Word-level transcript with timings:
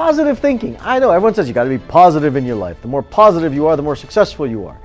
Positive 0.00 0.38
thinking. 0.38 0.78
I 0.80 0.98
know 0.98 1.10
everyone 1.10 1.34
says 1.34 1.46
you 1.46 1.52
got 1.52 1.64
to 1.64 1.68
be 1.68 1.76
positive 1.76 2.34
in 2.34 2.46
your 2.46 2.56
life. 2.56 2.80
The 2.80 2.88
more 2.88 3.02
positive 3.02 3.52
you 3.52 3.66
are, 3.66 3.76
the 3.76 3.82
more 3.82 3.94
successful 3.94 4.46
you 4.46 4.66
are. 4.66 4.80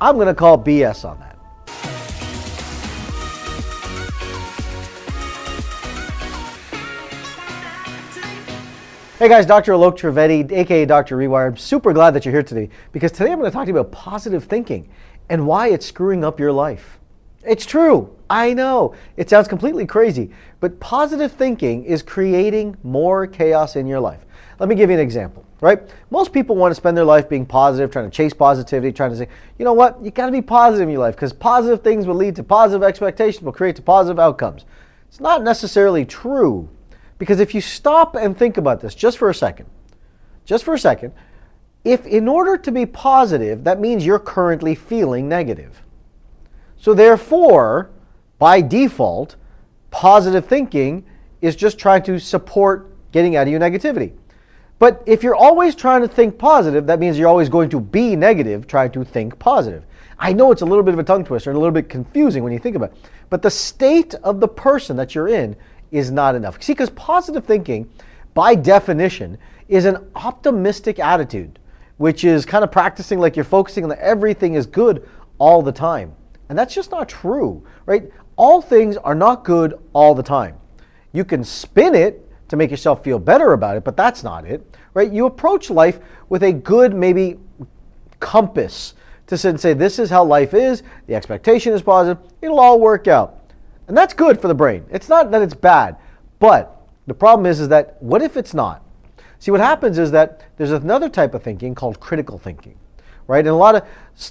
I'm 0.00 0.16
going 0.16 0.26
to 0.26 0.34
call 0.34 0.58
BS 0.58 1.08
on 1.08 1.20
that. 1.20 1.38
Hey 9.20 9.28
guys, 9.28 9.46
Dr. 9.46 9.70
Alok 9.70 9.96
Trivedi, 9.96 10.50
aka 10.50 10.84
Dr. 10.84 11.16
Rewire. 11.16 11.46
I'm 11.46 11.56
super 11.56 11.92
glad 11.92 12.10
that 12.14 12.24
you're 12.24 12.34
here 12.34 12.42
today 12.42 12.68
because 12.90 13.12
today 13.12 13.30
I'm 13.30 13.38
going 13.38 13.48
to 13.48 13.54
talk 13.54 13.66
to 13.66 13.72
you 13.72 13.78
about 13.78 13.92
positive 13.92 14.42
thinking 14.42 14.88
and 15.28 15.46
why 15.46 15.68
it's 15.68 15.86
screwing 15.86 16.24
up 16.24 16.40
your 16.40 16.50
life. 16.50 16.98
It's 17.44 17.64
true. 17.64 18.12
I 18.28 18.52
know. 18.52 18.96
It 19.16 19.30
sounds 19.30 19.46
completely 19.46 19.86
crazy, 19.86 20.32
but 20.58 20.80
positive 20.80 21.30
thinking 21.30 21.84
is 21.84 22.02
creating 22.02 22.76
more 22.82 23.28
chaos 23.28 23.76
in 23.76 23.86
your 23.86 24.00
life. 24.00 24.25
Let 24.58 24.68
me 24.68 24.74
give 24.74 24.88
you 24.88 24.94
an 24.94 25.02
example, 25.02 25.44
right? 25.60 25.80
Most 26.10 26.32
people 26.32 26.56
want 26.56 26.70
to 26.70 26.74
spend 26.74 26.96
their 26.96 27.04
life 27.04 27.28
being 27.28 27.44
positive, 27.44 27.90
trying 27.90 28.10
to 28.10 28.14
chase 28.14 28.32
positivity, 28.32 28.92
trying 28.92 29.10
to 29.10 29.16
say, 29.16 29.28
you 29.58 29.64
know 29.64 29.74
what, 29.74 30.02
you 30.02 30.10
got 30.10 30.26
to 30.26 30.32
be 30.32 30.40
positive 30.40 30.88
in 30.88 30.92
your 30.92 31.00
life 31.00 31.14
because 31.14 31.32
positive 31.32 31.82
things 31.82 32.06
will 32.06 32.14
lead 32.14 32.36
to 32.36 32.42
positive 32.42 32.82
expectations, 32.82 33.42
will 33.42 33.52
create 33.52 33.76
to 33.76 33.82
positive 33.82 34.18
outcomes. 34.18 34.64
It's 35.08 35.20
not 35.20 35.42
necessarily 35.42 36.04
true 36.04 36.68
because 37.18 37.40
if 37.40 37.54
you 37.54 37.60
stop 37.60 38.16
and 38.16 38.36
think 38.36 38.56
about 38.56 38.80
this 38.80 38.94
just 38.94 39.18
for 39.18 39.28
a 39.28 39.34
second, 39.34 39.66
just 40.44 40.64
for 40.64 40.74
a 40.74 40.78
second, 40.78 41.12
if 41.84 42.06
in 42.06 42.26
order 42.26 42.56
to 42.56 42.72
be 42.72 42.86
positive, 42.86 43.64
that 43.64 43.78
means 43.78 44.04
you're 44.04 44.18
currently 44.18 44.74
feeling 44.74 45.28
negative. 45.28 45.82
So 46.76 46.94
therefore, 46.94 47.90
by 48.38 48.60
default, 48.60 49.36
positive 49.90 50.46
thinking 50.46 51.04
is 51.40 51.56
just 51.56 51.78
trying 51.78 52.02
to 52.04 52.18
support 52.18 52.92
getting 53.12 53.36
out 53.36 53.46
of 53.46 53.50
your 53.50 53.60
negativity. 53.60 54.12
But 54.78 55.02
if 55.06 55.22
you're 55.22 55.34
always 55.34 55.74
trying 55.74 56.02
to 56.02 56.08
think 56.08 56.38
positive, 56.38 56.86
that 56.86 57.00
means 57.00 57.18
you're 57.18 57.28
always 57.28 57.48
going 57.48 57.70
to 57.70 57.80
be 57.80 58.14
negative 58.14 58.66
trying 58.66 58.90
to 58.92 59.04
think 59.04 59.38
positive. 59.38 59.84
I 60.18 60.32
know 60.32 60.52
it's 60.52 60.62
a 60.62 60.66
little 60.66 60.82
bit 60.82 60.94
of 60.94 61.00
a 61.00 61.04
tongue 61.04 61.24
twister 61.24 61.50
and 61.50 61.56
a 61.56 61.60
little 61.60 61.72
bit 61.72 61.88
confusing 61.88 62.42
when 62.42 62.52
you 62.52 62.58
think 62.58 62.76
about 62.76 62.92
it, 62.92 63.10
but 63.30 63.42
the 63.42 63.50
state 63.50 64.14
of 64.16 64.40
the 64.40 64.48
person 64.48 64.96
that 64.96 65.14
you're 65.14 65.28
in 65.28 65.56
is 65.90 66.10
not 66.10 66.34
enough. 66.34 66.62
See, 66.62 66.72
because 66.72 66.90
positive 66.90 67.44
thinking, 67.44 67.90
by 68.34 68.54
definition, 68.54 69.38
is 69.68 69.84
an 69.84 70.10
optimistic 70.14 70.98
attitude, 70.98 71.58
which 71.98 72.24
is 72.24 72.44
kind 72.44 72.64
of 72.64 72.70
practicing 72.70 73.18
like 73.18 73.36
you're 73.36 73.44
focusing 73.44 73.84
on 73.84 73.90
that 73.90 73.98
everything 73.98 74.54
is 74.54 74.66
good 74.66 75.08
all 75.38 75.62
the 75.62 75.72
time. 75.72 76.14
And 76.48 76.58
that's 76.58 76.74
just 76.74 76.90
not 76.90 77.08
true, 77.08 77.64
right? 77.86 78.10
All 78.36 78.62
things 78.62 78.96
are 78.98 79.14
not 79.14 79.44
good 79.44 79.78
all 79.92 80.14
the 80.14 80.22
time. 80.22 80.56
You 81.12 81.24
can 81.24 81.44
spin 81.44 81.94
it 81.94 82.25
to 82.48 82.56
make 82.56 82.70
yourself 82.70 83.02
feel 83.02 83.18
better 83.18 83.52
about 83.52 83.76
it, 83.76 83.84
but 83.84 83.96
that's 83.96 84.22
not 84.22 84.44
it, 84.44 84.64
right? 84.94 85.10
You 85.10 85.26
approach 85.26 85.70
life 85.70 85.98
with 86.28 86.42
a 86.42 86.52
good, 86.52 86.94
maybe, 86.94 87.38
compass 88.20 88.94
to 89.26 89.36
sit 89.36 89.50
and 89.50 89.60
say, 89.60 89.72
this 89.72 89.98
is 89.98 90.10
how 90.10 90.24
life 90.24 90.54
is, 90.54 90.82
the 91.06 91.14
expectation 91.14 91.72
is 91.72 91.82
positive, 91.82 92.22
it'll 92.40 92.60
all 92.60 92.80
work 92.80 93.08
out. 93.08 93.52
And 93.88 93.96
that's 93.96 94.14
good 94.14 94.40
for 94.40 94.48
the 94.48 94.54
brain. 94.54 94.84
It's 94.90 95.08
not 95.08 95.30
that 95.30 95.42
it's 95.42 95.54
bad, 95.54 95.96
but 96.38 96.86
the 97.06 97.14
problem 97.14 97.46
is, 97.46 97.60
is 97.60 97.68
that 97.68 98.00
what 98.02 98.22
if 98.22 98.36
it's 98.36 98.54
not? 98.54 98.82
See, 99.38 99.50
what 99.50 99.60
happens 99.60 99.98
is 99.98 100.10
that 100.12 100.42
there's 100.56 100.72
another 100.72 101.08
type 101.08 101.34
of 101.34 101.42
thinking 101.42 101.74
called 101.74 102.00
critical 102.00 102.38
thinking, 102.38 102.76
right? 103.26 103.40
And 103.40 103.48
a 103.48 103.54
lot 103.54 103.74
of 103.74 103.86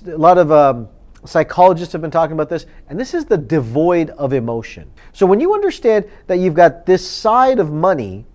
a 0.08 0.18
lot 0.18 0.38
of 0.38 0.52
um, 0.52 0.90
psychologists 1.26 1.92
have 1.94 2.02
been 2.02 2.12
talking 2.12 2.34
about 2.34 2.50
this, 2.50 2.66
and 2.90 3.00
this 3.00 3.14
is 3.14 3.26
the 3.26 3.38
devoid 3.38 4.10
of 4.12 4.34
emotion. 4.34 4.92
So 5.14 5.26
when 5.26 5.40
you 5.40 5.54
understand 5.54 6.06
that 6.28 6.38
you've 6.38 6.54
got 6.54 6.86
this 6.86 7.08
side 7.08 7.60
of 7.60 7.72
money 7.72 8.26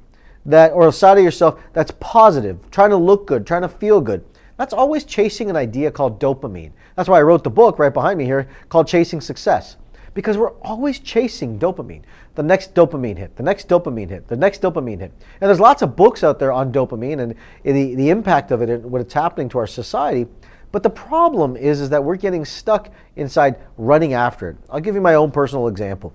that, 0.47 0.73
or 0.73 0.89
a 0.89 0.93
side 0.93 1.19
of 1.19 1.25
yourself 1.25 1.61
that's 1.73 1.93
positive, 2.01 2.59
trying 2.71 2.91
to 2.91 2.97
look 2.97 3.27
good, 3.27 3.47
trying 3.47 3.63
to 3.63 3.69
feel 3.69 4.01
good, 4.01 4.25
that's 4.57 4.75
always 4.75 5.05
chasing 5.05 5.49
an 5.49 5.57
idea 5.57 5.91
called 5.91 6.21
dopamine. 6.21 6.73
That's 6.95 7.09
why 7.09 7.19
I 7.19 7.23
wrote 7.23 7.45
the 7.45 7.51
book 7.51 7.79
right 7.79 7.93
behind 7.93 8.19
me 8.19 8.25
here 8.25 8.49
called 8.69 8.87
Chasing 8.87 9.21
Success 9.21 9.77
because 10.15 10.37
we're 10.37 10.53
always 10.59 10.99
chasing 10.99 11.59
dopamine. 11.59 12.03
The 12.35 12.43
next 12.43 12.75
dopamine 12.75 13.19
hit, 13.19 13.37
the 13.37 13.43
next 13.43 13.69
dopamine 13.69 14.11
hit, 14.11 14.29
the 14.29 14.37
next 14.37 14.63
dopamine 14.63 15.01
hit. 15.01 15.13
And 15.41 15.49
there's 15.49 15.61
lots 15.61 15.83
of 15.83 15.97
books 15.97 16.25
out 16.25 16.39
there 16.39 16.53
on 16.53 16.73
dopamine 16.73 17.21
and 17.21 17.35
the, 17.63 17.95
the 17.95 18.11
impact 18.11 18.51
of 18.51 18.63
it 18.63 18.71
and 18.71 18.85
what 18.85 19.01
it's 19.01 19.15
happening 19.15 19.49
to 19.51 19.59
our 19.59 19.67
society. 19.67 20.27
But 20.73 20.83
the 20.83 20.91
problem 20.91 21.57
is, 21.57 21.81
is 21.81 21.91
that 21.91 22.05
we're 22.05 22.17
getting 22.17 22.45
stuck 22.45 22.91
inside 23.17 23.57
running 23.77 24.13
after 24.13 24.51
it. 24.51 24.57
I'll 24.69 24.81
give 24.81 24.95
you 24.95 25.01
my 25.01 25.15
own 25.15 25.31
personal 25.31 25.69
example. 25.69 26.13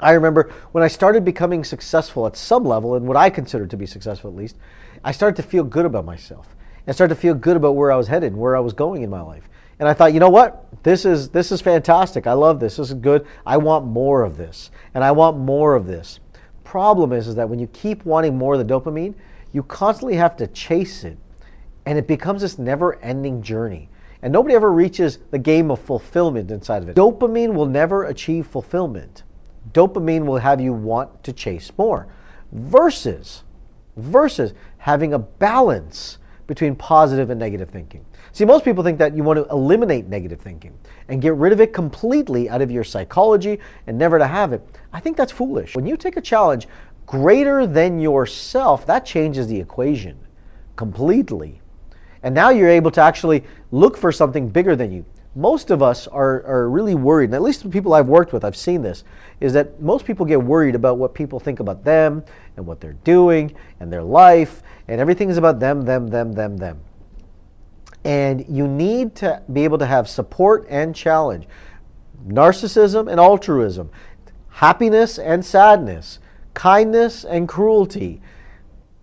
I 0.00 0.12
remember 0.12 0.52
when 0.72 0.82
I 0.82 0.88
started 0.88 1.24
becoming 1.24 1.62
successful 1.62 2.26
at 2.26 2.36
some 2.36 2.64
level, 2.64 2.94
and 2.94 3.06
what 3.06 3.16
I 3.16 3.30
considered 3.30 3.70
to 3.70 3.76
be 3.76 3.86
successful 3.86 4.30
at 4.30 4.36
least, 4.36 4.56
I 5.04 5.12
started 5.12 5.36
to 5.36 5.48
feel 5.48 5.64
good 5.64 5.86
about 5.86 6.04
myself. 6.04 6.56
And 6.86 6.94
started 6.94 7.14
to 7.14 7.20
feel 7.20 7.34
good 7.34 7.56
about 7.56 7.76
where 7.76 7.92
I 7.92 7.96
was 7.96 8.08
headed, 8.08 8.32
and 8.32 8.40
where 8.40 8.56
I 8.56 8.60
was 8.60 8.72
going 8.72 9.02
in 9.02 9.10
my 9.10 9.20
life. 9.20 9.48
And 9.78 9.88
I 9.88 9.94
thought, 9.94 10.12
you 10.12 10.20
know 10.20 10.30
what? 10.30 10.66
This 10.82 11.04
is 11.04 11.28
this 11.28 11.52
is 11.52 11.60
fantastic. 11.60 12.26
I 12.26 12.32
love 12.32 12.58
this. 12.58 12.76
This 12.76 12.88
is 12.88 12.94
good. 12.94 13.26
I 13.46 13.56
want 13.56 13.86
more 13.86 14.22
of 14.22 14.36
this. 14.36 14.70
And 14.94 15.04
I 15.04 15.12
want 15.12 15.38
more 15.38 15.74
of 15.74 15.86
this. 15.86 16.18
Problem 16.64 17.12
is, 17.12 17.28
is 17.28 17.36
that 17.36 17.48
when 17.48 17.58
you 17.58 17.68
keep 17.68 18.04
wanting 18.04 18.36
more 18.36 18.54
of 18.54 18.66
the 18.66 18.74
dopamine, 18.74 19.14
you 19.52 19.62
constantly 19.62 20.16
have 20.16 20.36
to 20.38 20.46
chase 20.48 21.04
it. 21.04 21.18
And 21.86 21.98
it 21.98 22.06
becomes 22.06 22.42
this 22.42 22.58
never-ending 22.58 23.42
journey. 23.42 23.88
And 24.22 24.32
nobody 24.32 24.54
ever 24.54 24.72
reaches 24.72 25.18
the 25.30 25.38
game 25.38 25.70
of 25.70 25.80
fulfillment 25.80 26.50
inside 26.50 26.82
of 26.82 26.88
it. 26.88 26.96
Dopamine 26.96 27.54
will 27.54 27.66
never 27.66 28.04
achieve 28.04 28.46
fulfillment. 28.46 29.24
Dopamine 29.72 30.26
will 30.26 30.38
have 30.38 30.60
you 30.60 30.72
want 30.72 31.24
to 31.24 31.32
chase 31.32 31.72
more. 31.76 32.06
Versus, 32.52 33.42
versus 33.96 34.54
having 34.78 35.14
a 35.14 35.18
balance 35.18 36.18
between 36.46 36.76
positive 36.76 37.30
and 37.30 37.40
negative 37.40 37.70
thinking. 37.70 38.04
See, 38.32 38.44
most 38.44 38.64
people 38.64 38.84
think 38.84 38.98
that 38.98 39.16
you 39.16 39.24
want 39.24 39.38
to 39.38 39.50
eliminate 39.50 40.06
negative 40.06 40.40
thinking 40.40 40.78
and 41.08 41.22
get 41.22 41.34
rid 41.34 41.52
of 41.52 41.60
it 41.60 41.72
completely 41.72 42.50
out 42.50 42.60
of 42.60 42.70
your 42.70 42.84
psychology 42.84 43.58
and 43.86 43.96
never 43.96 44.18
to 44.18 44.26
have 44.26 44.52
it. 44.52 44.62
I 44.92 45.00
think 45.00 45.16
that's 45.16 45.32
foolish. 45.32 45.74
When 45.74 45.86
you 45.86 45.96
take 45.96 46.16
a 46.16 46.20
challenge 46.20 46.68
greater 47.06 47.66
than 47.66 47.98
yourself, 47.98 48.86
that 48.86 49.06
changes 49.06 49.46
the 49.46 49.58
equation 49.58 50.18
completely. 50.76 51.61
And 52.22 52.34
now 52.34 52.50
you're 52.50 52.68
able 52.68 52.90
to 52.92 53.00
actually 53.00 53.44
look 53.70 53.96
for 53.96 54.12
something 54.12 54.48
bigger 54.48 54.76
than 54.76 54.92
you. 54.92 55.04
Most 55.34 55.70
of 55.70 55.82
us 55.82 56.06
are, 56.06 56.44
are 56.44 56.68
really 56.68 56.94
worried, 56.94 57.26
and 57.26 57.34
at 57.34 57.42
least 57.42 57.62
the 57.62 57.70
people 57.70 57.94
I've 57.94 58.06
worked 58.06 58.34
with, 58.34 58.44
I've 58.44 58.56
seen 58.56 58.82
this, 58.82 59.02
is 59.40 59.54
that 59.54 59.80
most 59.80 60.04
people 60.04 60.26
get 60.26 60.42
worried 60.42 60.74
about 60.74 60.98
what 60.98 61.14
people 61.14 61.40
think 61.40 61.58
about 61.58 61.84
them 61.84 62.22
and 62.56 62.66
what 62.66 62.80
they're 62.80 62.92
doing 63.04 63.54
and 63.80 63.90
their 63.90 64.02
life, 64.02 64.62
and 64.88 65.00
everything 65.00 65.30
is 65.30 65.38
about 65.38 65.58
them, 65.58 65.82
them, 65.82 66.08
them, 66.08 66.34
them, 66.34 66.58
them. 66.58 66.80
And 68.04 68.44
you 68.46 68.68
need 68.68 69.14
to 69.16 69.42
be 69.50 69.64
able 69.64 69.78
to 69.78 69.86
have 69.86 70.06
support 70.06 70.66
and 70.68 70.94
challenge, 70.94 71.46
narcissism 72.26 73.10
and 73.10 73.18
altruism, 73.18 73.90
happiness 74.50 75.18
and 75.18 75.42
sadness, 75.42 76.18
kindness 76.52 77.24
and 77.24 77.48
cruelty, 77.48 78.20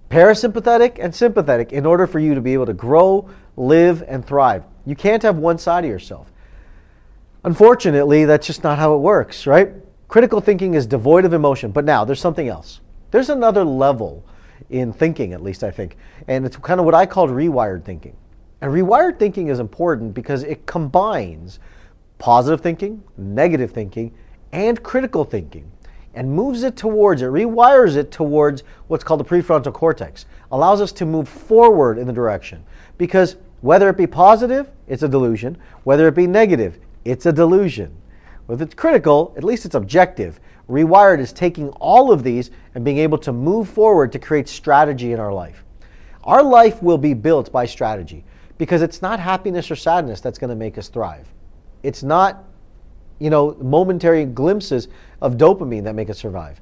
parasympathetic 0.10 0.98
and 1.00 1.14
sympathetic 1.14 1.72
in 1.72 1.86
order 1.86 2.08
for 2.08 2.20
you 2.20 2.36
to 2.36 2.42
be 2.42 2.54
able 2.54 2.66
to 2.66 2.74
grow, 2.74 3.30
live, 3.56 4.04
and 4.08 4.26
thrive. 4.26 4.64
You 4.86 4.96
can't 4.96 5.24
have 5.24 5.38
one 5.38 5.58
side 5.58 5.84
of 5.84 5.90
yourself. 5.90 6.32
Unfortunately, 7.44 8.26
that's 8.26 8.48
just 8.48 8.64
not 8.64 8.80
how 8.80 8.96
it 8.96 9.00
works, 9.00 9.48
right? 9.48 9.72
Critical 10.08 10.42
thinking 10.42 10.74
is 10.74 10.86
devoid 10.86 11.26
of 11.26 11.34
emotion. 11.34 11.72
But 11.72 11.86
now, 11.86 12.04
there's 12.04 12.20
something 12.20 12.48
else. 12.48 12.82
There's 13.12 13.30
another 13.30 13.64
level 13.64 14.26
in 14.70 14.92
thinking, 14.92 15.34
at 15.34 15.42
least 15.42 15.64
I 15.64 15.72
think. 15.72 15.96
And 16.28 16.46
it's 16.46 16.58
kind 16.58 16.80
of 16.80 16.86
what 16.86 16.96
I 16.96 17.06
called 17.06 17.30
rewired 17.30 17.86
thinking. 17.86 18.16
And 18.62 18.72
rewired 18.74 19.20
thinking 19.20 19.48
is 19.48 19.60
important 19.60 20.14
because 20.14 20.44
it 20.44 20.66
combines 20.66 21.60
positive 22.18 22.62
thinking, 22.62 23.04
negative 23.18 23.72
thinking, 23.72 24.14
and 24.52 24.82
critical 24.84 25.24
thinking 25.24 25.72
and 26.14 26.32
moves 26.32 26.64
it 26.64 26.76
towards 26.76 27.22
it, 27.22 27.26
rewires 27.26 27.96
it 27.96 28.12
towards 28.12 28.64
what's 28.88 29.04
called 29.04 29.20
the 29.20 29.26
prefrontal 29.26 29.74
cortex, 29.74 30.26
allows 30.52 30.82
us 30.82 30.92
to 30.94 31.06
move 31.06 31.30
forward 31.30 31.98
in 31.98 32.08
the 32.08 32.14
direction. 32.14 32.64
Because 32.98 33.38
whether 33.62 33.90
it 33.90 33.98
be 33.98 34.08
positive, 34.08 34.70
it's 34.88 35.04
a 35.04 35.08
delusion. 35.08 35.58
Whether 35.84 36.08
it 36.08 36.16
be 36.16 36.28
negative, 36.28 36.80
it's 37.06 37.26
a 37.26 37.32
delusion. 37.32 37.96
If 38.50 38.62
it's 38.62 38.74
critical, 38.74 39.34
at 39.38 39.44
least 39.44 39.66
it's 39.66 39.76
objective. 39.76 40.40
Rewired 40.68 41.20
is 41.20 41.32
taking 41.32 41.70
all 41.70 42.12
of 42.12 42.24
these 42.24 42.52
and 42.74 42.84
being 42.84 42.98
able 42.98 43.18
to 43.20 43.32
move 43.32 43.70
forward 43.70 44.12
to 44.12 44.20
create 44.20 44.50
strategy 44.50 45.12
in 45.12 45.20
our 45.20 45.34
life. 45.34 45.64
Our 46.24 46.44
life 46.44 46.82
will 46.82 46.98
be 46.98 47.14
built 47.14 47.52
by 47.52 47.66
strategy 47.66 48.24
because 48.58 48.82
it's 48.82 49.02
not 49.02 49.20
happiness 49.20 49.70
or 49.72 49.76
sadness 49.76 50.20
that's 50.22 50.38
going 50.38 50.50
to 50.50 50.56
make 50.56 50.78
us 50.78 50.90
thrive. 50.90 51.28
It's 51.84 52.04
not, 52.04 52.44
you 53.20 53.30
know, 53.30 53.56
momentary 53.62 54.26
glimpses 54.26 54.88
of 55.22 55.36
dopamine 55.38 55.84
that 55.84 55.96
make 55.96 56.10
us 56.10 56.18
survive. 56.18 56.62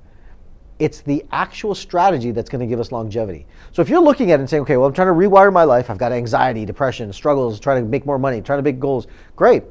It's 0.79 1.01
the 1.01 1.25
actual 1.31 1.73
strategy 1.73 2.31
that's 2.31 2.49
going 2.49 2.59
to 2.59 2.67
give 2.67 2.79
us 2.79 2.91
longevity. 2.91 3.47
So 3.71 3.81
if 3.81 3.89
you're 3.89 4.01
looking 4.01 4.31
at 4.31 4.35
it 4.35 4.41
and 4.41 4.49
saying, 4.49 4.61
okay, 4.63 4.77
well, 4.77 4.87
I'm 4.87 4.93
trying 4.93 5.07
to 5.07 5.13
rewire 5.13 5.51
my 5.51 5.63
life, 5.63 5.89
I've 5.89 5.97
got 5.97 6.11
anxiety, 6.11 6.65
depression, 6.65 7.11
struggles, 7.13 7.59
trying 7.59 7.83
to 7.83 7.89
make 7.89 8.05
more 8.05 8.19
money, 8.19 8.41
trying 8.41 8.59
to 8.59 8.63
make 8.63 8.79
goals, 8.79 9.07
great. 9.35 9.63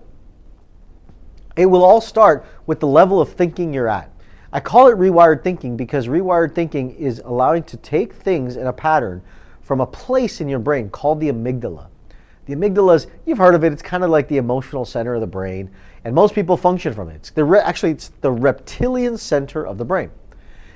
It 1.56 1.66
will 1.66 1.84
all 1.84 2.00
start 2.00 2.44
with 2.66 2.80
the 2.80 2.86
level 2.86 3.20
of 3.20 3.32
thinking 3.32 3.72
you're 3.72 3.88
at. 3.88 4.10
I 4.52 4.60
call 4.60 4.88
it 4.88 4.96
rewired 4.96 5.42
thinking 5.42 5.76
because 5.76 6.06
rewired 6.06 6.54
thinking 6.54 6.90
is 6.92 7.20
allowing 7.24 7.62
to 7.64 7.76
take 7.76 8.14
things 8.14 8.56
in 8.56 8.66
a 8.66 8.72
pattern 8.72 9.22
from 9.62 9.80
a 9.80 9.86
place 9.86 10.40
in 10.40 10.48
your 10.48 10.58
brain 10.60 10.90
called 10.90 11.20
the 11.20 11.28
amygdala. 11.28 11.88
The 12.46 12.54
amygdala 12.54 12.94
is, 12.94 13.06
you've 13.26 13.38
heard 13.38 13.56
of 13.56 13.64
it, 13.64 13.72
it's 13.72 13.82
kind 13.82 14.04
of 14.04 14.10
like 14.10 14.28
the 14.28 14.36
emotional 14.36 14.84
center 14.84 15.14
of 15.14 15.20
the 15.20 15.26
brain, 15.26 15.68
and 16.04 16.14
most 16.14 16.34
people 16.34 16.56
function 16.56 16.94
from 16.94 17.08
it. 17.08 17.16
It's 17.16 17.30
the 17.30 17.44
re- 17.44 17.58
actually, 17.58 17.90
it's 17.90 18.12
the 18.20 18.30
reptilian 18.30 19.18
center 19.18 19.66
of 19.66 19.78
the 19.78 19.84
brain. 19.84 20.10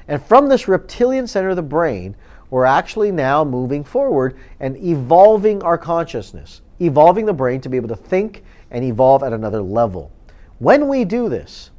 And 0.09 0.21
from 0.23 0.49
this 0.49 0.67
reptilian 0.67 1.29
center 1.29 1.51
of 1.51 1.57
the 1.57 1.63
brain, 1.63 2.17
we're 2.51 2.65
actually 2.65 3.13
now 3.13 3.45
moving 3.45 3.85
forward 3.85 4.37
and 4.59 4.77
evolving 4.79 5.63
our 5.63 5.79
consciousness, 5.79 6.61
evolving 6.81 7.27
the 7.27 7.33
brain 7.33 7.61
to 7.61 7.69
be 7.69 7.77
able 7.77 7.89
to 7.89 7.97
think 7.97 8.43
and 8.73 8.85
evolve 8.85 9.23
at 9.23 9.33
another 9.33 9.63
level. 9.63 10.11
When 10.59 10.89
we 10.89 11.05
do 11.05 11.29
this, 11.29 11.71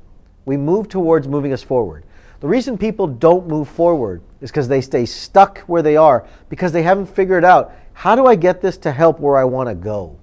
we 0.46 0.56
move 0.56 0.88
towards 0.88 1.28
moving 1.28 1.52
us 1.52 1.62
forward. 1.62 2.06
The 2.40 2.48
reason 2.48 2.78
people 2.78 3.06
don't 3.06 3.48
move 3.48 3.68
forward 3.68 4.22
is 4.40 4.50
because 4.50 4.70
they 4.70 4.82
stay 4.82 5.06
stuck 5.06 5.60
where 5.60 5.82
they 5.82 5.98
are 5.98 6.26
because 6.50 6.72
they 6.72 6.84
haven't 6.84 7.06
figured 7.08 7.44
out 7.44 7.74
how 8.02 8.16
do 8.16 8.26
I 8.26 8.34
get 8.34 8.62
this 8.62 8.78
to 8.78 8.92
help 8.92 9.20
where 9.20 9.38
I 9.38 9.44
want 9.44 9.70
to 9.70 9.76
go? 9.76 10.18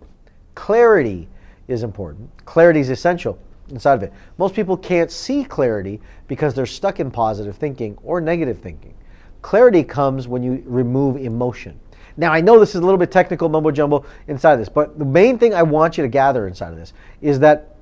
Clarity 0.56 1.28
is 1.68 1.84
important. 1.84 2.28
Clarity 2.44 2.80
is 2.80 2.90
essential 2.90 3.38
inside 3.68 3.94
of 3.94 4.02
it. 4.02 4.12
Most 4.36 4.56
people 4.56 4.76
can't 4.76 5.12
see 5.12 5.44
clarity 5.44 6.00
because 6.26 6.54
they're 6.54 6.66
stuck 6.66 6.98
in 6.98 7.12
positive 7.12 7.56
thinking 7.56 7.96
or 8.02 8.20
negative 8.20 8.58
thinking. 8.58 8.94
Clarity 9.42 9.84
comes 9.84 10.26
when 10.26 10.42
you 10.42 10.60
remove 10.66 11.18
emotion. 11.18 11.78
Now, 12.16 12.32
I 12.32 12.40
know 12.40 12.58
this 12.58 12.70
is 12.70 12.80
a 12.80 12.84
little 12.84 12.98
bit 12.98 13.12
technical 13.12 13.48
mumbo 13.48 13.70
jumbo 13.70 14.04
inside 14.26 14.54
of 14.54 14.58
this, 14.58 14.68
but 14.68 14.98
the 14.98 15.04
main 15.04 15.38
thing 15.38 15.54
I 15.54 15.62
want 15.62 15.96
you 15.96 16.02
to 16.02 16.08
gather 16.08 16.48
inside 16.48 16.72
of 16.72 16.78
this 16.78 16.92
is 17.20 17.38
that 17.38 17.76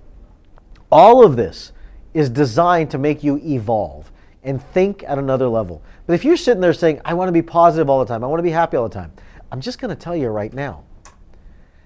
all 0.92 1.24
of 1.24 1.36
this 1.36 1.72
is 2.12 2.28
designed 2.28 2.90
to 2.90 2.98
make 2.98 3.24
you 3.24 3.38
evolve 3.42 4.12
and 4.44 4.62
think 4.62 5.04
at 5.04 5.16
another 5.16 5.48
level. 5.48 5.82
But 6.06 6.12
if 6.12 6.22
you're 6.22 6.36
sitting 6.36 6.60
there 6.60 6.74
saying, 6.74 7.00
I 7.02 7.14
want 7.14 7.28
to 7.28 7.32
be 7.32 7.40
positive 7.40 7.88
all 7.88 7.98
the 8.00 8.04
time, 8.04 8.22
I 8.22 8.26
want 8.26 8.40
to 8.40 8.44
be 8.44 8.50
happy 8.50 8.76
all 8.76 8.90
the 8.90 8.94
time, 8.94 9.12
I'm 9.56 9.62
just 9.62 9.78
going 9.78 9.88
to 9.88 9.96
tell 9.96 10.14
you 10.14 10.28
right 10.28 10.52
now 10.52 10.84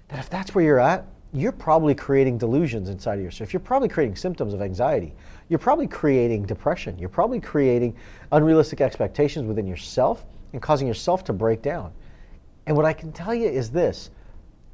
that 0.08 0.18
if 0.18 0.28
that's 0.28 0.56
where 0.56 0.64
you're 0.64 0.80
at, 0.80 1.06
you're 1.32 1.52
probably 1.52 1.94
creating 1.94 2.36
delusions 2.36 2.88
inside 2.88 3.20
of 3.20 3.24
yourself. 3.24 3.52
You're 3.52 3.60
probably 3.60 3.88
creating 3.88 4.16
symptoms 4.16 4.54
of 4.54 4.60
anxiety. 4.60 5.14
You're 5.48 5.60
probably 5.60 5.86
creating 5.86 6.46
depression. 6.46 6.98
You're 6.98 7.08
probably 7.08 7.38
creating 7.38 7.94
unrealistic 8.32 8.80
expectations 8.80 9.46
within 9.46 9.68
yourself 9.68 10.24
and 10.52 10.60
causing 10.60 10.88
yourself 10.88 11.22
to 11.26 11.32
break 11.32 11.62
down. 11.62 11.92
And 12.66 12.76
what 12.76 12.86
I 12.86 12.92
can 12.92 13.12
tell 13.12 13.32
you 13.32 13.48
is 13.48 13.70
this 13.70 14.10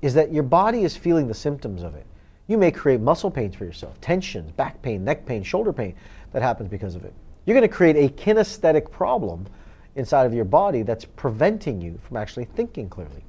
is 0.00 0.14
that 0.14 0.32
your 0.32 0.42
body 0.42 0.82
is 0.84 0.96
feeling 0.96 1.28
the 1.28 1.34
symptoms 1.34 1.82
of 1.82 1.96
it. 1.96 2.06
You 2.46 2.56
may 2.56 2.70
create 2.70 3.02
muscle 3.02 3.30
pains 3.30 3.56
for 3.56 3.66
yourself, 3.66 4.00
tensions, 4.00 4.52
back 4.52 4.80
pain, 4.80 5.04
neck 5.04 5.26
pain, 5.26 5.42
shoulder 5.42 5.74
pain 5.74 5.94
that 6.32 6.40
happens 6.40 6.70
because 6.70 6.94
of 6.94 7.04
it. 7.04 7.12
You're 7.44 7.58
going 7.58 7.68
to 7.68 7.76
create 7.76 7.96
a 7.96 8.08
kinesthetic 8.14 8.90
problem 8.90 9.48
inside 9.96 10.26
of 10.26 10.34
your 10.34 10.44
body 10.44 10.82
that's 10.82 11.04
preventing 11.04 11.80
you 11.80 11.98
from 12.02 12.16
actually 12.16 12.44
thinking 12.44 12.88
clearly. 12.88 13.24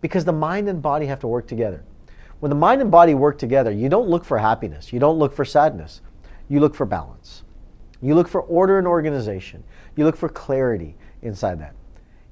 Because 0.00 0.24
the 0.24 0.32
mind 0.32 0.68
and 0.68 0.82
body 0.82 1.06
have 1.06 1.20
to 1.20 1.26
work 1.26 1.46
together. 1.46 1.82
When 2.40 2.50
the 2.50 2.56
mind 2.56 2.82
and 2.82 2.90
body 2.90 3.14
work 3.14 3.38
together, 3.38 3.70
you 3.70 3.88
don't 3.88 4.08
look 4.08 4.24
for 4.24 4.38
happiness, 4.38 4.92
you 4.92 5.00
don't 5.00 5.18
look 5.18 5.32
for 5.32 5.44
sadness, 5.44 6.02
you 6.48 6.60
look 6.60 6.74
for 6.74 6.86
balance. 6.86 7.42
You 8.00 8.14
look 8.14 8.28
for 8.28 8.42
order 8.42 8.78
and 8.78 8.86
organization. 8.86 9.64
You 9.96 10.04
look 10.04 10.16
for 10.16 10.28
clarity 10.28 10.96
inside 11.22 11.60
that. 11.60 11.74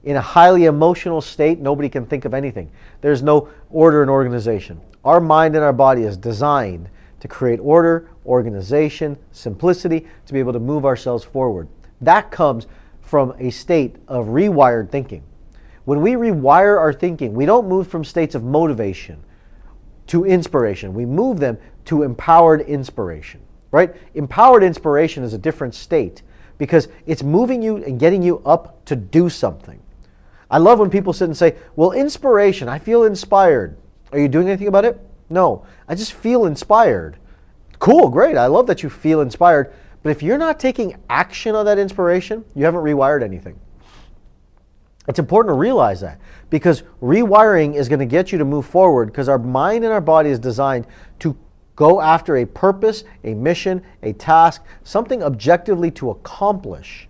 In 0.05 0.17
a 0.17 0.21
highly 0.21 0.67
emotional 0.67 1.21
state, 1.21 1.59
nobody 1.59 1.89
can 1.89 2.07
think 2.07 2.25
of 2.25 2.35
anything. 2.35 2.71
There's 3.01 3.23
no 3.23 3.49
order 3.71 4.03
and 4.03 4.11
organization. 4.11 4.81
Our 5.05 5.21
mind 5.21 5.57
and 5.57 5.65
our 5.65 5.73
body 5.73 6.03
is 6.03 6.17
designed 6.17 6.89
to 7.19 7.29
create 7.29 7.59
order, 7.59 8.11
organization, 8.25 9.19
simplicity, 9.33 10.07
to 10.27 10.33
be 10.33 10.39
able 10.39 10.53
to 10.53 10.61
move 10.61 10.85
ourselves 10.85 11.25
forward. 11.25 11.69
That 12.01 12.31
comes 12.31 12.67
from 13.07 13.35
a 13.39 13.51
state 13.51 13.97
of 14.09 14.27
rewired 14.27 14.91
thinking. 14.91 15.23
When 15.85 16.03
we 16.03 16.15
rewire 16.15 16.77
our 16.79 16.93
thinking, 16.93 17.35
we 17.35 17.47
don't 17.47 17.69
move 17.69 17.87
from 17.87 18.05
states 18.05 18.35
of 18.35 18.43
motivation 18.43 19.23
to 20.09 20.25
inspiration. 20.25 20.93
We 20.93 21.07
move 21.07 21.39
them 21.39 21.57
to 21.87 22.03
empowered 22.03 22.63
inspiration, 22.63 23.41
right? 23.71 23.95
Empowered 24.15 24.65
inspiration 24.65 25.23
is 25.23 25.33
a 25.33 25.39
different 25.39 25.77
state 25.77 26.23
because 26.59 26.89
it's 27.07 27.23
moving 27.23 27.63
you 27.63 27.77
and 27.77 28.01
getting 28.01 28.23
you 28.23 28.41
up 28.45 28.85
to 28.87 28.97
do 28.97 29.29
something. 29.29 29.81
I 30.51 30.59
love 30.59 30.81
when 30.81 30.91
people 30.91 31.13
sit 31.13 31.27
and 31.27 31.37
say, 31.37 31.55
Well, 31.77 31.93
inspiration, 31.93 32.69
I 32.69 32.81
feel 32.81 33.05
inspired. 33.05 33.77
Are 34.11 34.19
you 34.19 34.29
doing 34.29 34.49
anything 34.49 34.69
about 34.69 34.85
it? 34.85 35.01
No, 35.31 35.65
I 35.87 35.95
just 35.95 36.13
feel 36.13 36.47
inspired. 36.47 37.19
Cool, 37.79 38.09
great. 38.09 38.37
I 38.37 38.47
love 38.47 38.67
that 38.67 38.83
you 38.83 38.91
feel 38.91 39.21
inspired. 39.21 39.73
But 40.07 40.13
if 40.13 40.23
you're 40.23 40.39
not 40.39 40.61
taking 40.61 40.95
action 41.11 41.57
on 41.57 41.67
that 41.67 41.81
inspiration, 41.81 42.45
you 42.55 42.65
haven't 42.65 42.85
rewired 42.85 43.25
anything. 43.25 43.59
It's 45.09 45.19
important 45.19 45.51
to 45.51 45.59
realize 45.59 46.01
that 46.03 46.21
because 46.49 46.85
rewiring 47.03 47.75
is 47.75 47.89
going 47.89 47.99
to 47.99 48.07
get 48.07 48.31
you 48.31 48.39
to 48.39 48.45
move 48.45 48.67
forward 48.67 49.07
because 49.07 49.29
our 49.29 49.41
mind 49.41 49.83
and 49.83 49.93
our 49.93 50.01
body 50.01 50.31
is 50.31 50.39
designed 50.39 50.87
to 51.19 51.37
go 51.75 52.01
after 52.01 52.37
a 52.37 52.45
purpose, 52.45 53.03
a 53.25 53.35
mission, 53.35 53.83
a 54.05 54.13
task, 54.13 54.63
something 54.85 55.25
objectively 55.25 55.91
to 55.91 56.11
accomplish. 56.11 57.09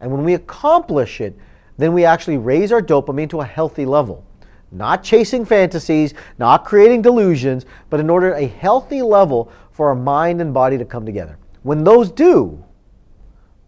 And 0.00 0.10
when 0.10 0.24
we 0.24 0.34
accomplish 0.34 1.20
it, 1.20 1.38
then 1.78 1.92
we 1.92 2.04
actually 2.04 2.38
raise 2.38 2.72
our 2.72 2.82
dopamine 2.82 3.30
to 3.30 3.42
a 3.42 3.46
healthy 3.46 3.86
level. 3.86 4.26
Not 4.72 5.04
chasing 5.04 5.44
fantasies, 5.44 6.14
not 6.36 6.64
creating 6.64 7.02
delusions, 7.02 7.64
but 7.90 8.00
in 8.00 8.10
order 8.10 8.32
a 8.32 8.46
healthy 8.48 9.02
level 9.02 9.52
for 9.70 9.86
our 9.90 9.94
mind 9.94 10.40
and 10.40 10.52
body 10.52 10.76
to 10.78 10.84
come 10.84 11.06
together. 11.06 11.38
When 11.64 11.82
those 11.82 12.10
do, 12.10 12.62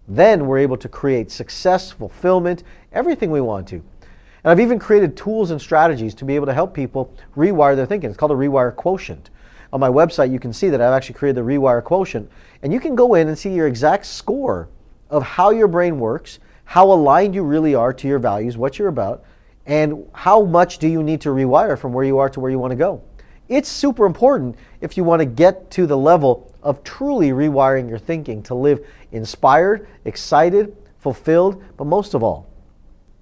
then 0.06 0.46
we're 0.46 0.58
able 0.58 0.76
to 0.76 0.88
create 0.88 1.31
success, 1.31 1.90
fulfillment, 1.90 2.62
everything 2.93 3.31
we 3.31 3.40
want 3.40 3.66
to. 3.69 3.76
And 3.76 4.52
I've 4.52 4.60
even 4.60 4.78
created 4.78 5.16
tools 5.16 5.50
and 5.50 5.58
strategies 5.58 6.14
to 6.16 6.26
be 6.26 6.37
able 6.37 6.44
to 6.44 6.52
help 6.52 6.75
people 6.75 7.12
rewire 7.34 7.75
their 7.75 7.87
thinking. 7.87 8.10
It's 8.10 8.19
called 8.19 8.32
a 8.32 8.34
rewire 8.34 8.76
quotient. 8.76 9.31
On 9.72 9.81
my 9.81 9.88
website, 9.88 10.31
you 10.31 10.38
can 10.38 10.52
see 10.52 10.69
that 10.69 10.81
I've 10.82 10.93
actually 10.93 11.14
created 11.14 11.43
the 11.43 11.50
rewire 11.50 11.82
quotient. 11.82 12.31
And 12.62 12.70
you 12.70 12.81
can 12.81 12.94
go 12.96 13.14
in 13.14 13.28
and 13.28 13.38
see 13.38 13.54
your 13.54 13.66
exact 13.66 14.04
score 14.04 14.69
of 15.08 15.22
how 15.22 15.49
your 15.49 15.66
brain 15.66 15.99
works, 15.99 16.38
how 16.66 16.92
aligned 16.92 17.34
you 17.34 17.44
really 17.44 17.75
are 17.75 17.94
to 17.94 18.06
your 18.06 18.19
values, 18.19 18.58
what 18.58 18.78
you're 18.78 18.88
about, 18.88 19.25
and 19.64 20.06
how 20.12 20.42
much 20.42 20.76
do 20.76 20.87
you 20.87 21.02
need 21.02 21.22
to 21.22 21.31
rewire 21.31 21.78
from 21.78 21.94
where 21.94 22.04
you 22.04 22.19
are 22.19 22.28
to 22.28 22.40
where 22.40 22.50
you 22.50 22.58
want 22.58 22.72
to 22.72 22.76
go. 22.76 23.02
It's 23.49 23.70
super 23.70 24.04
important 24.04 24.56
if 24.82 24.99
you 24.99 25.04
want 25.04 25.20
to 25.20 25.26
get 25.26 25.70
to 25.70 25.87
the 25.87 25.96
level 25.96 26.45
of 26.66 26.82
truly 26.82 27.30
rewiring 27.30 27.88
your 27.88 27.98
thinking 27.98 28.42
to 28.42 28.54
live 28.54 28.84
inspired, 29.12 29.86
excited, 30.04 30.76
fulfilled, 30.98 31.62
but 31.76 31.86
most 31.86 32.12
of 32.12 32.24
all, 32.24 32.48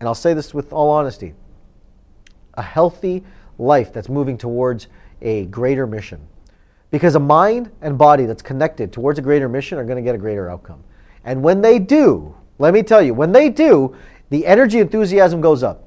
and 0.00 0.08
I'll 0.08 0.14
say 0.14 0.32
this 0.32 0.55
with 0.55 0.73
all 0.73 0.88
honesty, 0.88 1.35
a 2.55 2.62
healthy 2.62 3.22
life 3.58 3.93
that's 3.93 4.08
moving 4.08 4.39
towards 4.39 4.89
a 5.20 5.44
greater 5.46 5.86
mission. 5.86 6.27
Because 6.91 7.17
a 7.17 7.20
mind 7.20 7.70
and 7.82 7.98
body 7.98 8.24
that's 8.24 8.43
connected 8.43 8.93
towards 8.93 9.19
a 9.19 9.22
greater 9.22 9.48
mission 9.48 9.79
are 9.79 9.84
going 9.84 9.96
to 9.96 10.03
get 10.03 10.15
a 10.15 10.19
greater 10.19 10.51
outcome. 10.51 10.82
And 11.24 11.43
when 11.43 11.60
they 11.60 11.79
do, 11.79 12.34
let 12.58 12.72
me 12.72 12.82
tell 12.82 13.03
you, 13.03 13.13
when 13.13 13.32
they 13.32 13.51
do, 13.51 13.94
the 14.31 14.46
energy 14.46 14.79
enthusiasm 14.79 15.43
goes 15.43 15.63
up. 15.63 15.86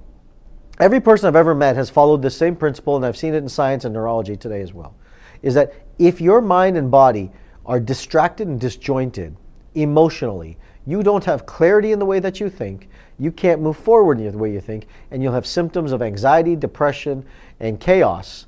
Every 0.79 0.99
person 0.99 1.27
I've 1.27 1.35
ever 1.35 1.55
met 1.55 1.75
has 1.75 1.89
followed 1.89 2.21
the 2.21 2.29
same 2.29 2.55
principle, 2.55 2.95
and 2.95 3.05
I've 3.05 3.17
seen 3.17 3.33
it 3.33 3.37
in 3.37 3.49
science 3.49 3.83
and 3.83 3.95
neurology 3.95 4.35
today 4.35 4.61
as 4.61 4.73
well. 4.73 4.95
Is 5.41 5.55
that 5.55 5.73
if 5.97 6.21
your 6.21 6.41
mind 6.41 6.77
and 6.77 6.91
body 6.91 7.31
are 7.67 7.79
distracted 7.79 8.47
and 8.47 8.59
disjointed 8.59 9.35
emotionally, 9.75 10.57
you 10.85 11.03
don't 11.03 11.25
have 11.25 11.45
clarity 11.45 11.91
in 11.91 11.99
the 11.99 12.05
way 12.05 12.19
that 12.19 12.39
you 12.39 12.49
think, 12.49 12.87
you 13.19 13.31
can't 13.31 13.61
move 13.61 13.75
forward 13.75 14.19
in 14.19 14.31
the 14.31 14.37
way 14.37 14.51
you 14.51 14.61
think, 14.61 14.87
and 15.11 15.21
you'll 15.21 15.33
have 15.33 15.45
symptoms 15.45 15.91
of 15.91 16.01
anxiety, 16.01 16.55
depression, 16.55 17.25
and 17.59 17.79
chaos 17.79 18.45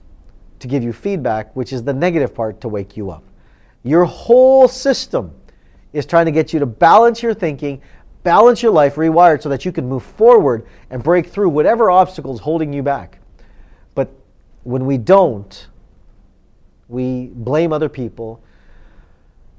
to 0.59 0.67
give 0.67 0.83
you 0.83 0.93
feedback, 0.93 1.53
which 1.55 1.73
is 1.73 1.83
the 1.83 1.93
negative 1.93 2.33
part 2.33 2.61
to 2.61 2.69
wake 2.69 2.95
you 2.95 3.11
up. 3.11 3.23
Your 3.83 4.05
whole 4.05 4.67
system 4.67 5.33
is 5.91 6.05
trying 6.05 6.25
to 6.25 6.31
get 6.31 6.53
you 6.53 6.59
to 6.59 6.65
balance 6.65 7.21
your 7.21 7.33
thinking, 7.33 7.81
balance 8.23 8.61
your 8.61 8.71
life, 8.71 8.95
rewired 8.95 9.41
so 9.41 9.49
that 9.49 9.65
you 9.65 9.71
can 9.71 9.87
move 9.87 10.03
forward 10.03 10.65
and 10.89 11.03
break 11.03 11.27
through 11.27 11.49
whatever 11.49 11.89
obstacles 11.89 12.39
holding 12.39 12.71
you 12.71 12.83
back. 12.83 13.19
But 13.95 14.11
when 14.63 14.85
we 14.85 14.97
don't, 14.97 15.67
we 16.87 17.27
blame 17.33 17.73
other 17.73 17.89
people 17.89 18.41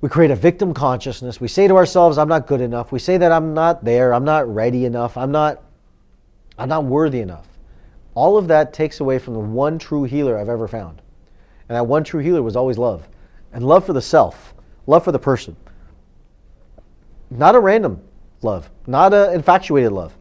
we 0.01 0.09
create 0.09 0.31
a 0.31 0.37
victim 0.37 0.73
consciousness. 0.73 1.41
We 1.41 1.49
say 1.49 1.69
to 1.69 1.77
ourselves, 1.77 2.17
I'm 2.17 2.29
not 2.29 2.47
good 2.47 2.61
enough. 2.61 2.91
We 2.91 2.99
say 2.99 3.19
that 3.19 3.33
I'm 3.33 3.53
not 3.53 3.85
there, 3.85 4.15
I'm 4.15 4.25
not 4.25 4.53
ready 4.53 4.85
enough, 4.85 5.17
I'm 5.17 5.31
not 5.31 5.63
I'm 6.59 6.69
not 6.69 6.85
worthy 6.85 7.21
enough. 7.21 7.47
All 8.15 8.37
of 8.37 8.49
that 8.49 8.75
takes 8.75 9.01
away 9.01 9.19
from 9.19 9.33
the 9.35 9.41
one 9.41 9.79
true 9.79 10.05
healer 10.05 10.39
I've 10.39 10.49
ever 10.51 10.69
found. 10.69 11.01
And 11.69 11.77
that 11.77 11.87
one 11.87 12.05
true 12.05 12.21
healer 12.21 12.43
was 12.43 12.55
always 12.55 12.77
love. 12.77 13.09
And 13.53 13.65
love 13.65 13.87
for 13.87 13.95
the 13.95 14.03
self, 14.03 14.55
love 14.87 15.05
for 15.05 15.13
the 15.13 15.19
person. 15.19 15.57
Not 17.31 17.55
a 17.55 17.61
random 17.61 18.03
love, 18.43 18.71
not 18.87 19.15
an 19.15 19.33
infatuated 19.33 19.93
love, 19.93 20.15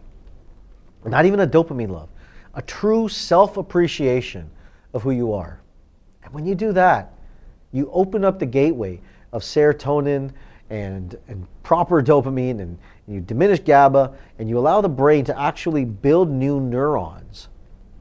not 1.06 1.26
even 1.26 1.42
a 1.42 1.48
dopamine 1.48 1.90
love. 1.90 2.10
A 2.54 2.62
true 2.62 3.10
self 3.10 3.58
appreciation 3.58 4.50
of 4.94 5.04
who 5.04 5.12
you 5.12 5.34
are. 5.34 5.60
And 6.24 6.34
when 6.34 6.46
you 6.46 6.56
do 6.56 6.72
that, 6.74 7.14
you 7.72 7.90
open 7.92 8.24
up 8.24 8.40
the 8.40 8.46
gateway 8.46 9.02
of 9.32 9.42
serotonin 9.42 10.32
and, 10.70 11.18
and 11.28 11.48
proper 11.64 12.02
dopamine 12.02 12.60
and, 12.62 12.78
and 13.08 13.16
you 13.16 13.22
diminish 13.22 13.60
GABA 13.60 14.14
and 14.38 14.50
you 14.50 14.58
allow 14.58 14.82
the 14.82 14.90
brain 14.90 15.26
to 15.26 15.40
actually 15.40 15.86
build 15.86 16.30
new 16.30 16.60
neurons 16.60 17.50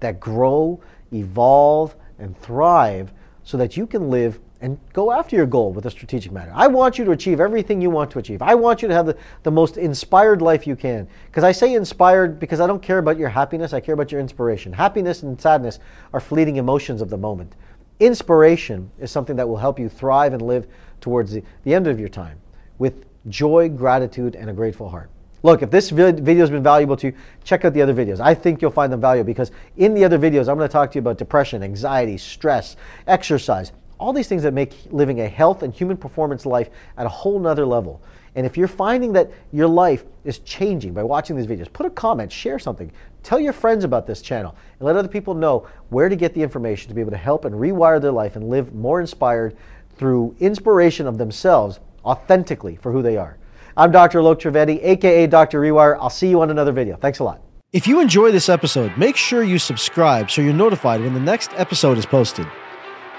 that 0.01 0.21
grow, 0.21 0.81
evolve, 1.13 1.95
and 2.19 2.39
thrive 2.41 3.13
so 3.43 3.57
that 3.57 3.77
you 3.77 3.87
can 3.87 4.11
live 4.11 4.39
and 4.61 4.79
go 4.93 5.13
after 5.13 5.37
your 5.37 5.47
goal 5.47 5.73
with 5.73 5.87
a 5.87 5.91
strategic 5.91 6.33
manner. 6.33 6.53
I 6.55 6.67
want 6.67 6.99
you 6.99 7.05
to 7.05 7.13
achieve 7.13 7.39
everything 7.41 7.81
you 7.81 7.91
want 7.91 8.11
to 8.11 8.19
achieve. 8.19 8.43
I 8.43 8.57
want 8.57 8.83
you 8.83 8.89
to 8.89 8.95
have 8.95 9.07
the, 9.07 9.17
the 9.45 9.51
most 9.53 9.77
inspired 9.77 10.43
life 10.43 10.67
you 10.67 10.75
can. 10.75 11.07
Because 11.27 11.45
I 11.45 11.53
say 11.53 11.75
inspired 11.75 12.41
because 12.41 12.59
I 12.59 12.67
don't 12.67 12.83
care 12.83 12.99
about 12.99 13.19
your 13.19 13.29
happiness, 13.29 13.73
I 13.73 13.81
care 13.81 13.95
about 13.95 14.11
your 14.11 14.21
inspiration. 14.21 14.73
Happiness 14.73 15.23
and 15.23 15.41
sadness 15.41 15.79
are 16.13 16.21
fleeting 16.21 16.57
emotions 16.57 17.01
of 17.01 17.09
the 17.09 17.17
moment. 17.17 17.55
Inspiration 18.01 18.91
is 18.99 19.11
something 19.11 19.37
that 19.37 19.49
will 19.49 19.57
help 19.57 19.79
you 19.79 19.89
thrive 19.89 20.33
and 20.33 20.43
live 20.43 20.67
towards 21.01 21.33
the, 21.33 21.43
the 21.65 21.75
end 21.75 21.87
of 21.87 21.99
your 21.99 22.09
time 22.09 22.39
with 22.79 23.05
joy, 23.29 23.69
gratitude, 23.69 24.37
and 24.37 24.49
a 24.49 24.53
grateful 24.53 24.89
heart. 24.89 25.11
Look, 25.43 25.63
if 25.63 25.71
this 25.71 25.91
video 25.91 26.37
has 26.41 26.51
been 26.51 26.63
valuable 26.63 26.97
to 26.97 27.09
you, 27.09 27.13
check 27.45 27.65
out 27.65 27.73
the 27.73 27.83
other 27.83 27.95
videos. 27.95 28.21
I 28.21 28.35
think 28.35 28.61
you'll 28.61 28.71
find 28.73 28.93
them 28.93 29.01
valuable 29.01 29.27
because 29.27 29.53
in 29.77 29.95
the 29.95 30.05
other 30.05 30.19
videos, 30.19 30.49
I'm 30.49 30.57
going 30.57 30.69
to 30.69 30.73
talk 30.73 30.91
to 30.93 30.95
you 30.97 31.01
about 31.01 31.19
depression, 31.19 31.63
anxiety, 31.63 32.19
stress, 32.19 32.77
exercise, 33.07 33.73
all 33.99 34.13
these 34.13 34.29
things 34.29 34.43
that 34.43 34.55
make 34.55 34.75
living 34.91 35.21
a 35.21 35.29
health 35.29 35.63
and 35.63 35.73
human 35.73 35.97
performance 35.97 36.47
life 36.47 36.71
at 36.97 37.07
a 37.07 37.09
whole 37.09 37.39
nother 37.39 37.67
level. 37.67 38.01
And 38.39 38.47
if 38.47 38.57
you're 38.57 38.69
finding 38.69 39.13
that 39.15 39.33
your 39.51 39.67
life 39.67 40.05
is 40.23 40.39
changing 40.39 40.95
by 40.95 41.03
watching 41.03 41.35
these 41.35 41.49
videos, 41.49 41.73
put 41.73 41.87
a 41.87 41.91
comment, 41.91 42.31
share 42.31 42.61
something, 42.61 42.93
tell 43.25 43.41
your 43.41 43.53
friends 43.53 43.83
about 43.83 44.07
this 44.07 44.23
channel, 44.23 44.55
and 44.79 44.87
let 44.87 44.95
other 44.95 45.09
people 45.09 45.35
know 45.35 45.67
where 45.89 46.09
to 46.09 46.15
get 46.15 46.35
the 46.35 46.43
information 46.45 46.89
to 46.89 46.95
be 46.95 47.01
able 47.01 47.11
to 47.11 47.17
help 47.17 47.45
and 47.45 47.57
rewire 47.57 48.01
their 48.01 48.13
life 48.13 48.37
and 48.37 48.49
live 48.49 48.73
more 48.73 49.01
inspired 49.01 49.57
through 49.97 50.37
inspiration 50.39 51.09
of 51.09 51.19
themselves 51.19 51.81
authentically 52.05 52.77
for 52.77 52.93
who 52.93 53.03
they 53.03 53.17
are. 53.17 53.39
I'm 53.77 53.91
Dr. 53.91 54.21
Alok 54.21 54.37
Trivedi, 54.37 54.79
aka 54.85 55.27
Dr. 55.27 55.61
Rewire. 55.61 55.99
I'll 56.01 56.09
see 56.09 56.29
you 56.29 56.41
on 56.41 56.53
another 56.53 56.71
video. 56.71 56.95
Thanks 56.95 57.19
a 57.19 57.25
lot. 57.25 57.41
If 57.73 57.89
you 57.89 58.01
enjoy 58.01 58.31
this 58.31 58.49
episode, 58.49 58.97
make 58.97 59.17
sure 59.17 59.43
you 59.43 59.59
subscribe 59.59 60.31
so 60.31 60.43
you're 60.43 60.53
notified 60.53 61.01
when 61.01 61.13
the 61.13 61.19
next 61.19 61.51
episode 61.55 61.99
is 61.99 62.07
posted. 62.07 62.47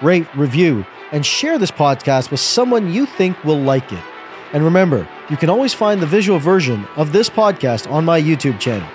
Rate, 0.02 0.34
review, 0.34 0.86
and 1.12 1.26
share 1.26 1.58
this 1.58 1.72
podcast 1.72 2.32
with 2.32 2.40
someone 2.40 2.94
you 2.94 3.06
think 3.06 3.44
will 3.44 3.60
like 3.60 3.92
it. 3.92 4.04
And 4.54 4.64
remember, 4.64 5.08
you 5.30 5.38
can 5.38 5.50
always 5.50 5.74
find 5.74 6.02
the 6.02 6.08
visual 6.08 6.40
version 6.40 6.86
of 6.96 7.12
this 7.12 7.30
podcast 7.30 7.90
on 7.90 8.04
my 8.04 8.20
YouTube 8.22 8.60
channel. 8.60 8.88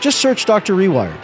Just 0.00 0.20
search 0.20 0.44
Dr. 0.44 0.74
Rewire. 0.74 1.16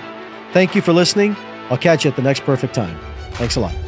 Thank 0.52 0.74
you 0.74 0.82
for 0.82 0.92
listening. 0.92 1.36
I'll 1.70 1.78
catch 1.78 2.04
you 2.04 2.10
at 2.10 2.16
the 2.16 2.22
next 2.22 2.40
perfect 2.40 2.74
time. 2.74 2.98
Thanks 3.32 3.56
a 3.56 3.60
lot. 3.60 3.85